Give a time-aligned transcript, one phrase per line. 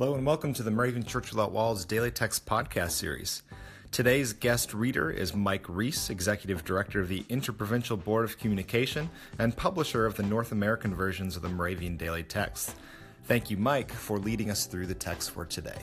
[0.00, 3.42] Hello and welcome to the Moravian Church Without Walls Daily Text Podcast Series.
[3.90, 9.56] Today's guest reader is Mike Riess, Executive Director of the Interprovincial Board of Communication and
[9.56, 12.76] publisher of the North American versions of the Moravian Daily Text.
[13.24, 15.82] Thank you, Mike, for leading us through the text for today.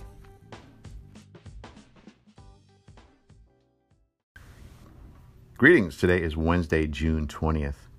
[5.57, 5.97] Greetings.
[5.97, 7.89] Today is Wednesday, June 20th,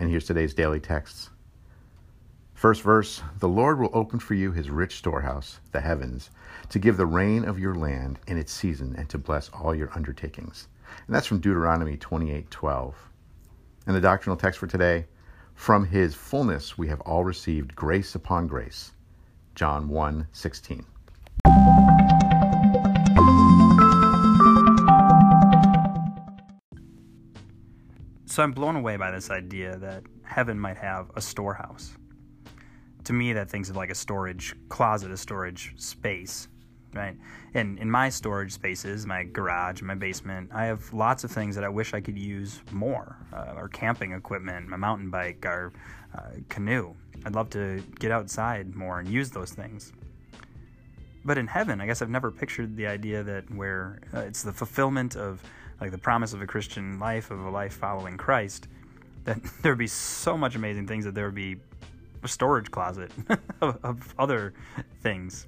[0.00, 1.30] and here's today's daily texts.
[2.60, 6.28] First verse The Lord will open for you his rich storehouse, the heavens,
[6.68, 9.90] to give the rain of your land in its season and to bless all your
[9.94, 10.68] undertakings.
[11.06, 12.94] And that's from Deuteronomy 28 12.
[13.86, 15.06] And the doctrinal text for today
[15.54, 18.92] From his fullness we have all received grace upon grace.
[19.54, 20.84] John 1 16.
[28.26, 31.96] So I'm blown away by this idea that heaven might have a storehouse
[33.10, 36.46] to me that thinks of like a storage closet, a storage space,
[36.94, 37.16] right?
[37.54, 41.64] And in my storage spaces, my garage, my basement, I have lots of things that
[41.64, 43.16] I wish I could use more.
[43.32, 45.72] Uh, our camping equipment, my mountain bike, our
[46.16, 46.94] uh, canoe.
[47.26, 49.92] I'd love to get outside more and use those things.
[51.24, 54.52] But in heaven, I guess I've never pictured the idea that where uh, it's the
[54.52, 55.42] fulfillment of
[55.80, 58.68] like the promise of a Christian life, of a life following Christ,
[59.24, 61.56] that there would be so much amazing things that there would be
[62.28, 63.10] storage closet
[63.60, 64.54] of, of other
[65.02, 65.46] things.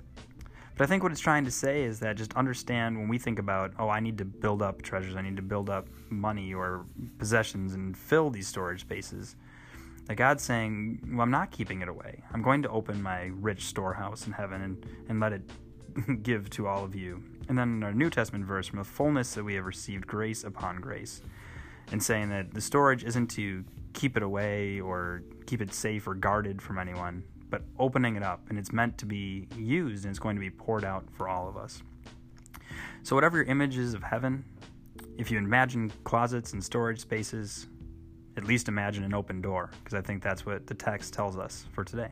[0.76, 3.38] But I think what it's trying to say is that just understand when we think
[3.38, 6.86] about, oh, I need to build up treasures, I need to build up money or
[7.18, 9.36] possessions and fill these storage spaces.
[10.06, 12.22] That God's saying, well, I'm not keeping it away.
[12.32, 15.42] I'm going to open my rich storehouse in heaven and, and let it
[16.22, 17.22] give to all of you.
[17.48, 20.42] And then in our New Testament verse, from the fullness that we have received grace
[20.42, 21.22] upon grace,
[21.90, 26.14] and saying that the storage isn't to keep it away or keep it safe or
[26.14, 30.18] guarded from anyone, but opening it up and it's meant to be used and it's
[30.18, 31.82] going to be poured out for all of us.
[33.02, 34.44] So, whatever your image is of heaven,
[35.18, 37.66] if you imagine closets and storage spaces,
[38.36, 41.66] at least imagine an open door, because I think that's what the text tells us
[41.72, 42.08] for today.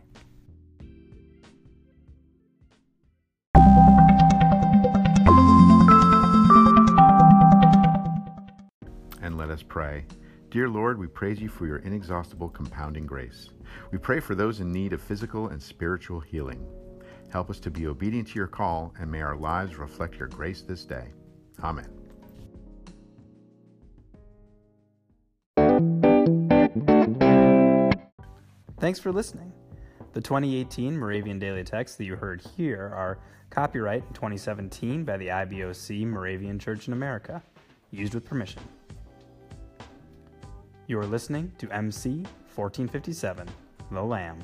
[9.22, 10.04] And let us pray.
[10.50, 13.50] Dear Lord, we praise you for your inexhaustible compounding grace.
[13.92, 16.66] We pray for those in need of physical and spiritual healing.
[17.30, 20.62] Help us to be obedient to your call, and may our lives reflect your grace
[20.62, 21.12] this day.
[21.62, 21.86] Amen.
[28.80, 29.52] Thanks for listening.
[30.14, 36.04] The 2018 Moravian Daily Texts that you heard here are copyright 2017 by the IBOC
[36.06, 37.40] Moravian Church in America,
[37.92, 38.62] used with permission.
[40.90, 42.24] You are listening to MC
[42.56, 43.46] 1457,
[43.92, 44.40] The Lamb.